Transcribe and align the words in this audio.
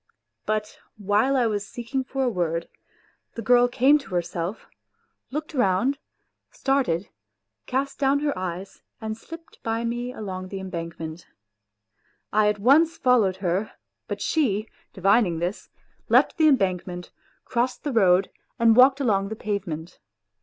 But 0.47 0.79
while 0.97 1.37
I 1.37 1.45
was 1.45 1.67
seeking 1.67 2.03
for 2.03 2.23
a 2.23 2.27
word, 2.29 2.67
the 3.35 3.43
girl 3.43 3.67
came 3.67 3.99
to 3.99 4.15
herself, 4.15 4.65
looked 5.29 5.53
round, 5.53 5.99
started, 6.49 7.09
cast 7.67 7.99
down 7.99 8.21
her 8.21 8.35
eyes 8.35 8.81
and 8.99 9.15
slipped 9.15 9.57
6 9.57 9.57
WHITE 9.57 9.57
NIGHTS 9.57 9.61
by 9.61 9.85
me 9.85 10.11
along 10.11 10.47
the 10.47 10.59
embankment. 10.59 11.27
I 12.33 12.47
at 12.47 12.57
once 12.57 12.97
followed 12.97 13.37
her; 13.45 13.73
but 14.07 14.21
she, 14.21 14.67
divining 14.91 15.37
this, 15.37 15.69
left 16.09 16.37
the 16.39 16.47
embankment, 16.47 17.11
crossed 17.45 17.83
the 17.83 17.93
road 17.93 18.31
and 18.57 18.75
walked 18.75 18.99
along 19.01 19.29
the 19.29 19.35
pavement. 19.35 19.99